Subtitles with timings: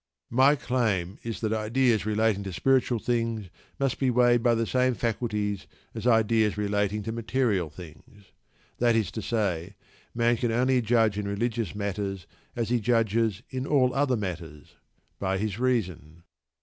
[0.31, 4.95] My claim is that ideas relating to spiritual things must be weighed by the same
[4.95, 8.23] faculties as ideas relating to material things.
[8.79, 9.75] That is to say,
[10.15, 12.25] man can only judge in religious matters
[12.55, 14.73] as he judges in all other matters,
[15.19, 16.23] by his reason.